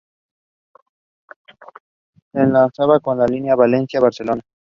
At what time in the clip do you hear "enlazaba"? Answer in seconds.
2.33-2.99